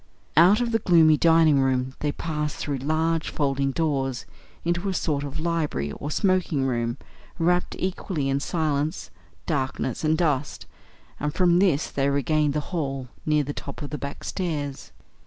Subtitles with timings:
[0.35, 4.25] Out of the gloomy dining room they passed through large folding doors
[4.65, 6.97] into a sort of library or smoking room,
[7.37, 9.11] wrapt equally in silence,
[9.45, 10.65] darkness, and dust;
[11.19, 14.91] and from this they regained the hall near the top of the back stairs.